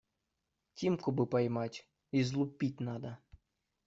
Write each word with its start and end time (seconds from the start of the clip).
Тимку 0.73 1.11
бы 1.11 1.27
поймать, 1.27 1.87
излупить 2.11 2.79
надо. 2.79 3.19